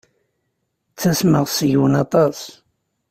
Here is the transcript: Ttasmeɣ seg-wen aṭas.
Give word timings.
Ttasmeɣ 0.91 1.45
seg-wen 1.49 1.93
aṭas. 2.03 2.39